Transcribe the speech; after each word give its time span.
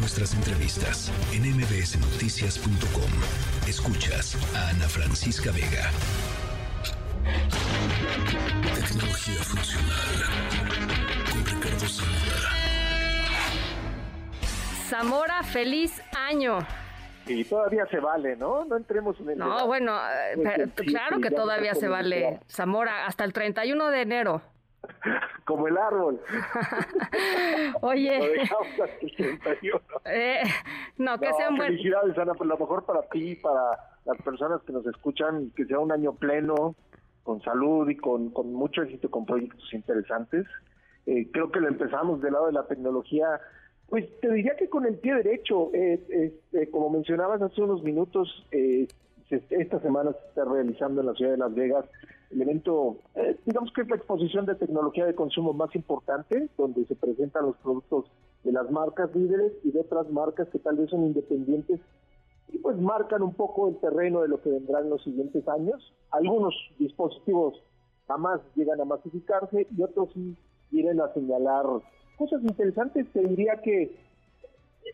nuestras 0.00 0.34
entrevistas 0.34 1.12
en 1.32 1.42
mbsnoticias.com. 1.42 3.10
Escuchas 3.68 4.34
a 4.56 4.70
Ana 4.70 4.88
Francisca 4.88 5.50
Vega. 5.52 5.90
Tecnología 8.74 9.42
funcional 9.42 10.08
con 11.30 11.44
Ricardo 11.44 11.86
Zamora. 11.86 12.50
Zamora, 14.88 15.42
feliz 15.42 16.02
año. 16.16 16.58
Y 17.26 17.44
todavía 17.44 17.86
se 17.90 18.00
vale, 18.00 18.36
¿no? 18.36 18.64
No 18.64 18.78
entremos 18.78 19.20
en 19.20 19.30
el... 19.30 19.38
No, 19.38 19.66
bueno, 19.66 19.98
eh, 20.34 20.66
claro 20.76 21.20
que 21.20 21.30
todavía 21.30 21.74
se 21.74 21.88
vale. 21.88 22.40
Zamora, 22.48 23.06
hasta 23.06 23.24
el 23.24 23.34
31 23.34 23.90
de 23.90 24.00
enero. 24.00 24.42
Como 25.50 25.66
el 25.66 25.76
árbol. 25.76 26.20
Oye. 27.80 28.44
Eh, 30.04 30.42
no, 30.96 31.18
que 31.18 31.26
sean 31.32 31.56
buenos. 31.56 31.76
Felicidades, 31.76 32.16
Ana, 32.18 32.34
por 32.34 32.46
lo 32.46 32.56
mejor 32.56 32.84
para 32.84 33.02
ti, 33.08 33.34
para 33.34 33.80
las 34.04 34.16
personas 34.22 34.62
que 34.62 34.72
nos 34.72 34.86
escuchan, 34.86 35.50
que 35.56 35.64
sea 35.64 35.80
un 35.80 35.90
año 35.90 36.12
pleno, 36.12 36.76
con 37.24 37.42
salud 37.42 37.88
y 37.88 37.96
con, 37.96 38.30
con 38.30 38.52
mucho 38.52 38.82
éxito, 38.82 39.10
con 39.10 39.26
proyectos 39.26 39.74
interesantes. 39.74 40.46
Eh, 41.06 41.28
creo 41.32 41.50
que 41.50 41.58
lo 41.58 41.66
empezamos 41.66 42.20
del 42.22 42.34
lado 42.34 42.46
de 42.46 42.52
la 42.52 42.68
tecnología, 42.68 43.40
pues 43.88 44.06
te 44.20 44.32
diría 44.32 44.54
que 44.54 44.68
con 44.68 44.86
el 44.86 44.98
pie 44.98 45.16
derecho, 45.16 45.74
eh, 45.74 46.00
este, 46.08 46.70
como 46.70 46.90
mencionabas 46.90 47.42
hace 47.42 47.60
unos 47.60 47.82
minutos, 47.82 48.46
eh, 48.52 48.86
esta 49.30 49.80
semana 49.80 50.12
se 50.12 50.28
está 50.28 50.44
realizando 50.44 51.00
en 51.00 51.08
la 51.08 51.14
ciudad 51.14 51.32
de 51.32 51.38
Las 51.38 51.54
Vegas 51.56 51.86
el 52.30 52.42
evento, 52.42 52.98
eh, 53.16 53.36
digamos 53.44 53.72
que 53.72 53.82
es 53.82 53.88
la 53.88 53.96
exposición 53.96 54.46
de 54.46 54.54
tecnología 54.54 55.04
de 55.04 55.14
consumo 55.14 55.52
más 55.52 55.74
importante, 55.74 56.48
donde 56.56 56.84
se 56.86 56.94
presentan 56.94 57.46
los 57.46 57.56
productos 57.56 58.06
de 58.44 58.52
las 58.52 58.70
marcas 58.70 59.14
líderes 59.14 59.52
y 59.64 59.72
de 59.72 59.80
otras 59.80 60.08
marcas 60.10 60.48
que 60.48 60.58
tal 60.60 60.76
vez 60.76 60.90
son 60.90 61.04
independientes 61.04 61.80
y 62.48 62.58
pues 62.58 62.76
marcan 62.78 63.22
un 63.22 63.34
poco 63.34 63.68
el 63.68 63.76
terreno 63.78 64.22
de 64.22 64.28
lo 64.28 64.40
que 64.40 64.50
vendrá 64.50 64.80
en 64.80 64.90
los 64.90 65.02
siguientes 65.02 65.46
años. 65.48 65.92
Algunos 66.10 66.54
dispositivos 66.78 67.54
jamás 68.06 68.40
llegan 68.54 68.80
a 68.80 68.84
masificarse 68.84 69.66
y 69.76 69.82
otros 69.82 70.10
sí 70.14 70.36
vienen 70.70 71.00
a 71.00 71.12
señalar 71.12 71.66
cosas 72.16 72.42
interesantes. 72.42 73.06
Te 73.12 73.20
diría 73.20 73.60
que 73.62 73.96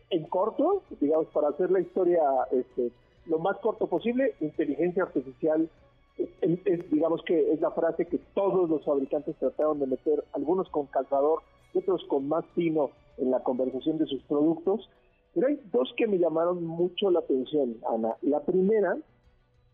en 0.09 0.23
corto, 0.25 0.83
digamos, 0.99 1.27
para 1.27 1.49
hacer 1.49 1.71
la 1.71 1.79
historia 1.79 2.21
este, 2.51 2.91
lo 3.25 3.39
más 3.39 3.57
corto 3.57 3.87
posible, 3.87 4.35
inteligencia 4.39 5.03
artificial 5.03 5.69
es, 6.17 6.89
digamos 6.89 7.21
que 7.23 7.51
es 7.51 7.61
la 7.61 7.71
frase 7.71 8.05
que 8.05 8.19
todos 8.33 8.69
los 8.69 8.83
fabricantes 8.83 9.35
trataron 9.37 9.79
de 9.79 9.87
meter, 9.87 10.23
algunos 10.33 10.69
con 10.69 10.87
calzador, 10.87 11.41
otros 11.73 12.03
con 12.05 12.27
más 12.27 12.45
fino 12.55 12.91
en 13.17 13.31
la 13.31 13.43
conversación 13.43 13.97
de 13.97 14.05
sus 14.05 14.21
productos. 14.23 14.89
Pero 15.33 15.47
hay 15.47 15.59
dos 15.71 15.93
que 15.95 16.07
me 16.07 16.17
llamaron 16.17 16.63
mucho 16.65 17.11
la 17.11 17.19
atención, 17.19 17.77
Ana. 17.87 18.15
La 18.21 18.41
primera, 18.41 18.97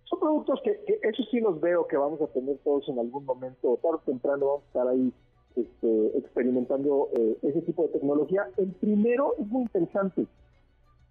son 0.05 0.19
productos 0.19 0.59
que, 0.63 0.99
eso 1.03 1.23
sí 1.31 1.39
los 1.39 1.61
veo 1.61 1.87
que 1.87 1.97
vamos 1.97 2.21
a 2.21 2.27
tener 2.27 2.57
todos 2.63 2.87
en 2.89 2.99
algún 2.99 3.25
momento, 3.25 3.79
tarde 3.81 3.97
o 3.97 4.05
temprano 4.05 4.45
vamos 4.45 4.63
a 4.63 4.67
estar 4.67 4.87
ahí 4.87 5.13
este, 5.55 6.17
experimentando 6.17 7.09
eh, 7.13 7.37
ese 7.43 7.61
tipo 7.61 7.83
de 7.83 7.89
tecnología. 7.89 8.49
El 8.57 8.71
primero 8.71 9.35
es 9.39 9.47
muy 9.47 9.63
interesante. 9.63 10.25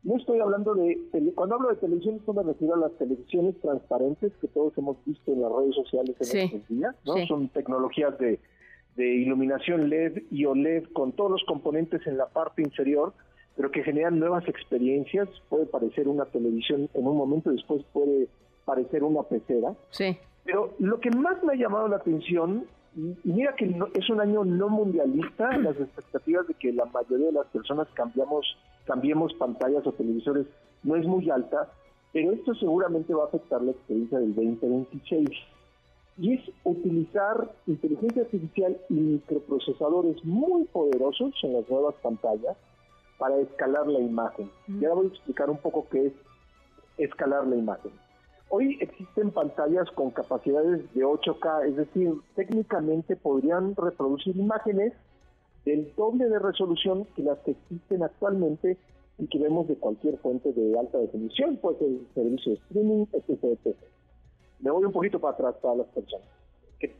No 0.05 0.17
estoy 0.17 0.41
hablando 0.41 0.75
de, 0.75 0.99
cuando 1.35 1.55
hablo 1.55 1.69
de 1.69 1.77
televisión, 1.77 2.17
esto 2.17 2.33
me 2.33 2.43
refiero 2.43 2.75
a 2.75 2.79
las 2.79 2.93
televisiones 2.99 3.55
transparentes 3.61 4.33
que 4.41 4.49
todos 4.49 4.77
hemos 4.77 4.97
visto 5.05 5.33
en 5.33 5.43
las 5.43 5.53
redes 5.53 5.77
sociales 5.77 6.17
en 6.19 6.39
estos 6.39 6.69
días, 6.69 6.97
¿no? 7.05 7.27
Son 7.27 7.49
tecnologías 7.49 8.19
de, 8.19 8.41
iluminación 8.97 9.89
LED 9.89 10.25
y 10.31 10.45
OLED 10.45 10.85
con 10.93 11.13
todos 11.13 11.31
los 11.31 11.45
componentes 11.45 12.07
en 12.07 12.19
la 12.19 12.27
parte 12.27 12.63
inferior, 12.63 13.15
pero 13.57 13.71
que 13.71 13.85
generan 13.85 14.19
nuevas 14.19 14.47
experiencias. 14.49 15.29
Puede 15.49 15.67
parecer 15.67 16.09
una 16.09 16.25
televisión 16.27 16.91
en 16.95 17.07
un 17.07 17.17
momento, 17.17 17.51
después 17.51 17.83
puede 17.93 18.29
parecer 18.65 19.05
una 19.05 19.23
pecera. 19.23 19.75
Sí. 19.91 20.17
Pero 20.45 20.75
lo 20.79 20.99
que 20.99 21.11
más 21.11 21.43
me 21.45 21.53
ha 21.53 21.57
llamado 21.57 21.87
la 21.87 21.97
atención, 21.97 22.67
y 22.95 23.17
mira 23.25 23.55
que 23.57 23.75
es 23.95 24.11
un 24.11 24.21
año 24.21 24.45
no 24.45 24.69
mundialista, 24.69 25.57
las 25.59 25.79
expectativas 25.79 26.47
de 26.47 26.55
que 26.55 26.73
la 26.73 26.85
mayoría 26.87 27.27
de 27.27 27.33
las 27.33 27.47
personas 27.47 27.89
cambiamos 27.95 28.45
cambiemos 28.85 29.33
pantallas 29.35 29.87
o 29.87 29.93
televisores 29.93 30.47
no 30.83 30.97
es 30.97 31.07
muy 31.07 31.31
alta, 31.31 31.69
pero 32.13 32.33
esto 32.33 32.55
seguramente 32.55 33.15
va 33.15 33.25
a 33.25 33.27
afectar 33.27 33.63
la 33.63 33.71
experiencia 33.71 34.19
del 34.19 34.35
2026. 34.35 35.29
Y 36.19 36.35
es 36.35 36.41
utilizar 36.65 37.51
inteligencia 37.67 38.23
artificial 38.23 38.77
y 38.91 38.95
microprocesadores 38.95 40.23
muy 40.25 40.65
poderosos 40.65 41.33
en 41.43 41.55
las 41.55 41.69
nuevas 41.71 41.95
pantallas 42.03 42.57
para 43.19 43.39
escalar 43.39 43.87
la 43.87 44.01
imagen. 44.01 44.51
Y 44.69 44.85
ahora 44.85 44.97
voy 44.97 45.07
a 45.07 45.09
explicar 45.09 45.49
un 45.49 45.59
poco 45.59 45.87
qué 45.91 46.07
es 46.07 46.13
escalar 46.99 47.47
la 47.47 47.57
imagen. 47.57 47.93
Hoy 48.55 48.77
existen 48.83 49.31
pantallas 49.31 49.91
con 49.93 50.11
capacidades 50.11 50.83
de 50.93 51.07
8K, 51.07 51.69
es 51.71 51.77
decir, 51.77 52.13
técnicamente 52.35 53.17
podrían 53.17 53.75
reproducir 53.75 54.37
imágenes 54.37 54.93
del 55.65 55.91
doble 55.97 56.29
de 56.29 56.39
resolución 56.39 57.07
que 57.17 57.23
las 57.23 57.39
que 57.39 57.53
existen 57.53 58.03
actualmente 58.03 58.77
y 59.17 59.27
que 59.29 59.39
vemos 59.39 59.69
de 59.69 59.77
cualquier 59.77 60.19
fuente 60.19 60.53
de 60.53 60.79
alta 60.79 60.99
definición, 60.99 61.57
pues 61.63 61.81
el 61.81 62.07
servicio 62.13 62.53
de 62.53 62.59
streaming, 62.59 63.07
etc, 63.15 63.75
Me 64.61 64.71
voy 64.71 64.85
un 64.85 64.93
poquito 64.93 65.19
para 65.19 65.33
atrás 65.33 65.55
para 65.63 65.77
las 65.77 65.87
personas 65.87 66.29
que, 66.79 66.93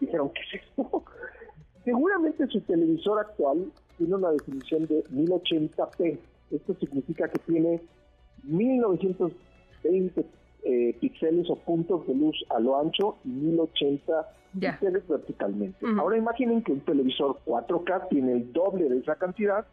dijeron, 0.00 0.30
¿qué 0.30 0.40
es 0.40 0.62
esto? 0.64 1.04
Seguramente 1.84 2.44
su 2.48 2.60
televisor 2.62 3.20
actual 3.20 3.70
tiene 3.98 4.16
una 4.16 4.32
definición 4.32 4.84
de 4.86 5.04
1080p. 5.04 6.18
Esto 6.50 6.74
significa 6.74 7.28
que 7.28 7.38
tiene 7.46 7.80
1920 8.42 10.37
eh, 10.64 10.96
píxeles 11.00 11.48
o 11.50 11.56
puntos 11.56 12.06
de 12.06 12.14
luz 12.14 12.36
a 12.50 12.58
lo 12.60 12.78
ancho 12.78 13.16
y 13.24 13.28
1080 13.28 14.28
píxeles 14.58 15.06
verticalmente. 15.06 15.86
Ahora 15.98 16.16
imaginen 16.16 16.62
que 16.62 16.72
un 16.72 16.80
televisor 16.80 17.38
4K 17.46 18.08
tiene 18.08 18.32
el 18.32 18.52
doble 18.52 18.88
de 18.88 18.98
esa 18.98 19.14
cantidad 19.16 19.66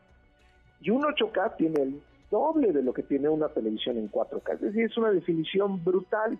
y 0.82 0.90
un 0.90 1.02
8K 1.02 1.58
tiene 1.58 1.82
el 1.82 2.02
doble 2.30 2.72
de 2.72 2.84
lo 2.84 2.94
que 2.94 3.04
tiene 3.04 3.30
una 3.30 3.50
televisión 3.50 3.98
en 3.98 4.12
4K. 4.12 4.56
Es 4.56 4.62
decir, 4.62 4.86
es 4.86 4.98
una 4.98 5.12
definición 5.12 5.84
brutal. 5.84 6.38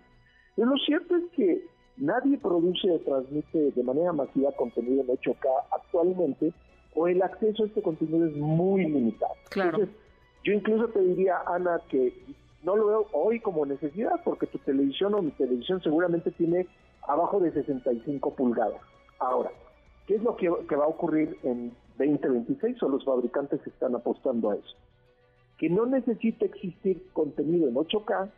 Pero 0.54 0.70
lo 0.70 0.76
cierto 0.78 1.16
es 1.16 1.24
que 1.34 1.64
nadie 1.96 2.38
produce 2.38 2.90
o 2.90 2.98
transmite 3.00 3.72
de 3.72 3.82
manera 3.82 4.12
masiva 4.12 4.52
contenido 4.52 5.02
en 5.02 5.08
8K 5.08 5.48
actualmente 5.72 6.52
o 6.94 7.08
el 7.08 7.22
acceso 7.22 7.64
a 7.64 7.66
este 7.66 7.82
contenido 7.82 8.26
es 8.26 8.36
muy 8.36 8.84
limitado. 8.84 9.34
Claro. 9.50 9.78
yo 10.44 10.52
incluso 10.52 10.88
te 10.88 11.00
diría, 11.00 11.42
Ana, 11.46 11.80
que 11.88 12.12
no 12.66 12.74
lo 12.74 12.86
veo 12.86 13.06
hoy 13.12 13.38
como 13.38 13.64
necesidad, 13.64 14.20
porque 14.24 14.48
tu 14.48 14.58
televisión 14.58 15.14
o 15.14 15.22
mi 15.22 15.30
televisión 15.30 15.80
seguramente 15.82 16.32
tiene 16.32 16.66
abajo 17.06 17.38
de 17.38 17.52
65 17.52 18.34
pulgadas. 18.34 18.80
Ahora, 19.20 19.52
¿qué 20.08 20.16
es 20.16 20.22
lo 20.22 20.36
que, 20.36 20.48
va 20.48 20.84
a 20.84 20.88
ocurrir 20.88 21.38
en 21.44 21.72
2026 21.96 22.82
o 22.82 22.88
los 22.88 23.04
fabricantes 23.04 23.64
están 23.64 23.94
apostando 23.94 24.50
a 24.50 24.56
eso? 24.56 24.76
Que 25.58 25.70
no 25.70 25.86
necesita 25.86 26.44
existir 26.44 27.08
contenido 27.12 27.68
en 27.68 27.76
8K, 27.76 28.30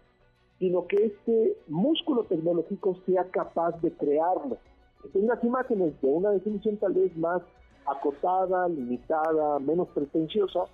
sino 0.58 0.86
que 0.86 1.06
este 1.06 1.56
músculo 1.66 2.24
tecnológico 2.24 2.98
sea 3.06 3.24
capaz 3.30 3.80
de 3.80 3.92
crearlo. 3.92 4.58
Que 5.02 5.08
tengas 5.08 5.42
imágenes 5.42 5.98
de 6.02 6.06
una 6.08 6.30
definición 6.32 6.76
tal 6.76 6.92
vez 6.92 7.16
más 7.16 7.40
acotada, 7.86 8.68
limitada, 8.68 9.58
menos 9.58 9.88
pretenciosa, 9.88 10.64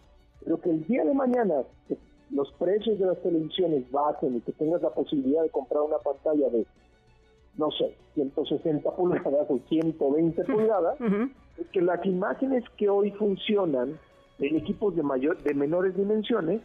pero 0.44 0.60
que 0.60 0.71
el 0.71 0.84
día 0.86 1.04
de 1.04 1.15
mañana 1.15 1.62
los 2.31 2.51
precios 2.53 2.99
de 2.99 3.07
las 3.07 3.21
televisiones 3.23 3.91
bajen 3.91 4.37
y 4.37 4.41
que 4.41 4.53
tengas 4.53 4.83
la 4.83 4.91
posibilidad 4.91 5.43
de 5.43 5.51
comprar 5.51 5.83
una 5.83 5.99
pantalla 5.99 6.49
de, 6.49 6.67
no 7.57 7.71
sé, 7.71 7.97
160 8.15 8.91
pulgadas 8.97 9.47
o 9.49 9.59
120 9.69 10.45
pulgadas, 10.45 10.97
es 11.59 11.67
que 11.73 11.81
las 11.81 12.05
imágenes 12.05 12.65
que 12.77 12.89
hoy 12.89 13.11
funcionan 13.13 13.99
en 14.39 14.57
equipos 14.57 14.97
de, 14.97 15.03
mayor, 15.03 15.43
de 15.43 15.55
menores 15.55 15.97
dimensiones 15.97 16.61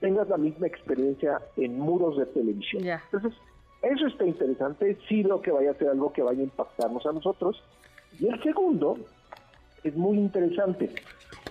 tengas 0.00 0.28
la 0.28 0.36
misma 0.36 0.66
experiencia 0.66 1.40
en 1.56 1.78
muros 1.78 2.18
de 2.18 2.26
televisión. 2.26 2.84
Entonces, 2.86 3.32
eso 3.82 4.06
está 4.06 4.26
interesante, 4.26 4.98
sí 5.08 5.22
lo 5.22 5.40
que 5.40 5.50
vaya 5.50 5.70
a 5.70 5.74
ser 5.74 5.88
algo 5.88 6.12
que 6.12 6.22
vaya 6.22 6.40
a 6.40 6.44
impactarnos 6.44 7.06
a 7.06 7.12
nosotros. 7.12 7.62
Y 8.18 8.26
el 8.28 8.42
segundo 8.42 8.98
es 9.82 9.96
muy 9.96 10.18
interesante. 10.18 10.90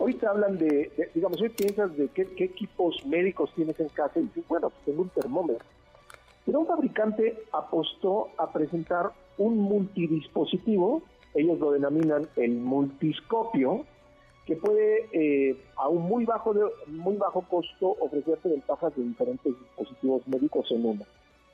Hoy 0.03 0.15
te 0.15 0.25
hablan 0.25 0.57
de, 0.57 0.91
digamos, 1.13 1.39
hoy 1.39 1.49
piensas 1.49 1.95
de 1.95 2.07
qué, 2.07 2.23
equipos 2.39 3.05
médicos 3.05 3.51
tienes 3.53 3.79
en 3.79 3.87
casa 3.89 4.19
y 4.19 4.23
dices, 4.23 4.43
bueno, 4.47 4.71
pues 4.71 4.83
tengo 4.83 5.03
un 5.03 5.09
termómetro. 5.09 5.63
Pero 6.43 6.61
un 6.61 6.65
fabricante 6.65 7.43
apostó 7.51 8.29
a 8.39 8.51
presentar 8.51 9.11
un 9.37 9.59
multidispositivo, 9.59 11.03
ellos 11.35 11.59
lo 11.59 11.71
denominan 11.71 12.27
el 12.35 12.53
multiscopio, 12.53 13.85
que 14.47 14.55
puede 14.55 15.07
eh, 15.13 15.55
a 15.75 15.87
un 15.87 16.01
muy 16.01 16.25
bajo, 16.25 16.55
de, 16.55 16.63
muy 16.87 17.17
bajo 17.17 17.43
costo 17.43 17.95
ofrecerte 17.99 18.49
ventajas 18.49 18.95
de 18.95 19.03
diferentes 19.03 19.53
dispositivos 19.59 20.27
médicos 20.27 20.65
en 20.71 20.83
uno. 20.83 21.05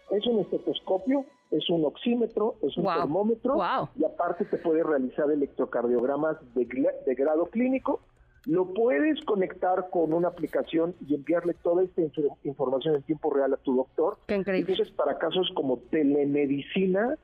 Es 0.10 0.26
un 0.26 0.40
estetoscopio, 0.40 1.26
es 1.52 1.70
un 1.70 1.84
oxímetro, 1.84 2.56
es 2.62 2.78
un 2.78 2.86
termómetro 2.86 3.58
y 3.98 4.06
aparte 4.06 4.46
te 4.46 4.58
puede 4.58 4.84
realizar 4.84 5.30
electrocardiogramas 5.30 6.38
de, 6.56 6.66
de 7.06 7.16
grado 7.16 7.48
clínico 7.48 8.00
lo 8.48 8.74
puedes 8.74 9.20
conectar 9.26 9.90
con 9.92 10.14
una 10.14 10.30
aplicación 10.30 10.96
y 11.06 11.16
enviarle 11.16 11.54
toda 11.54 11.84
esta 11.84 12.02
información 12.44 12.96
en 12.96 13.04
tiempo 13.04 13.34
real 13.34 13.54
a 13.54 13.58
tu 13.58 13.76
doctor. 13.76 14.18
Qué 14.26 14.36
increíble. 14.36 14.72
Entonces, 14.72 14.96
para 14.96 15.18
casos 15.18 15.52
como 15.54 15.80
telemedicina, 15.92 17.18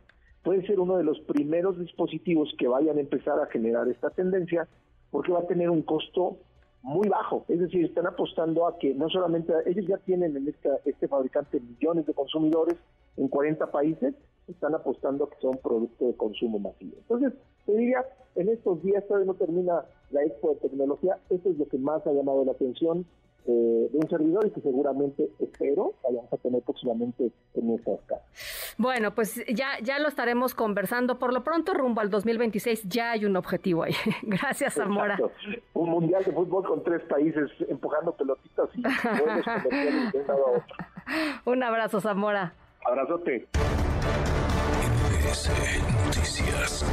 puede 0.43 0.67
ser 0.67 0.81
uno 0.81 0.97
de 0.97 1.05
los 1.05 1.21
primeros 1.21 1.79
dispositivos 1.79 2.53
que 2.57 2.67
vayan 2.67 2.97
a 2.97 3.01
empezar 3.01 3.39
a 3.39 3.45
generar 3.45 3.87
esta 3.87 4.09
tendencia, 4.09 4.67
porque 5.11 5.31
va 5.31 5.39
a 5.39 5.47
tener 5.47 5.69
un 5.69 5.81
costo 5.81 6.39
muy 6.81 7.07
bajo. 7.07 7.45
Es 7.47 7.61
decir, 7.61 7.85
están 7.85 8.05
apostando 8.05 8.67
a 8.67 8.77
que 8.77 8.93
no 8.93 9.09
solamente 9.09 9.53
ellos 9.65 9.87
ya 9.87 9.97
tienen 9.99 10.35
en 10.35 10.49
esta, 10.49 10.77
este 10.83 11.07
fabricante 11.07 11.61
millones 11.61 12.05
de 12.05 12.13
consumidores 12.13 12.75
en 13.15 13.29
40 13.29 13.71
países, 13.71 14.13
están 14.49 14.75
apostando 14.75 15.23
a 15.23 15.29
que 15.29 15.37
sea 15.39 15.51
un 15.51 15.59
producto 15.59 16.05
de 16.05 16.17
consumo 16.17 16.59
masivo. 16.59 16.97
Entonces, 16.97 17.31
te 17.65 17.75
diría, 17.75 18.05
en 18.35 18.49
estos 18.49 18.81
días 18.83 19.05
todavía 19.07 19.27
no 19.27 19.35
termina 19.35 19.85
la 20.11 20.23
expo 20.23 20.49
de 20.49 20.69
tecnología, 20.69 21.17
eso 21.29 21.49
es 21.49 21.57
lo 21.57 21.67
que 21.67 21.77
más 21.77 22.05
ha 22.05 22.11
llamado 22.11 22.45
la 22.45 22.51
atención 22.51 23.05
eh, 23.45 23.89
de 23.91 23.97
un 23.97 24.09
servidor 24.09 24.47
y 24.47 24.51
que 24.51 24.61
seguramente 24.61 25.29
espero 25.39 25.95
vayamos 26.01 26.31
a 26.31 26.37
tener 26.37 26.61
próximamente 26.61 27.29
en 27.55 27.67
nuestras 27.67 27.99
casas. 28.07 28.75
Bueno, 28.77 29.13
pues 29.13 29.43
ya, 29.53 29.79
ya 29.81 29.99
lo 29.99 30.07
estaremos 30.07 30.55
conversando. 30.55 31.19
Por 31.19 31.33
lo 31.33 31.43
pronto, 31.43 31.73
rumbo 31.73 31.99
al 31.99 32.09
2026, 32.09 32.83
ya 32.87 33.11
hay 33.11 33.25
un 33.25 33.35
objetivo 33.35 33.83
ahí. 33.83 33.93
Gracias, 34.23 34.75
Zamora. 34.75 35.19
Un 35.73 35.89
mundial 35.89 36.23
de 36.23 36.31
fútbol 36.31 36.63
con 36.63 36.83
tres 36.83 37.01
países 37.03 37.51
empujando 37.67 38.13
pelotitas 38.13 38.69
y 38.75 38.81
buenos 39.23 39.45
de 40.11 40.19
un 40.19 40.27
lado 40.27 40.47
a 40.47 40.51
otro. 40.51 41.51
Un 41.51 41.63
abrazo, 41.63 41.99
Zamora. 41.99 42.53
Abrazote. 42.85 43.47
MBS 45.23 45.49
Noticias. 46.05 46.83